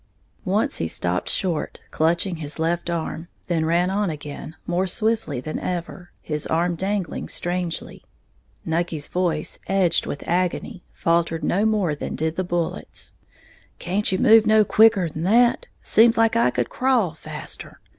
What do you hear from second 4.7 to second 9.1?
swiftly than ever, his arm dangling strangely. Nucky's